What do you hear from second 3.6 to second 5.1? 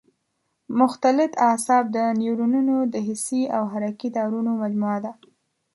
حرکي تارونو مجموعه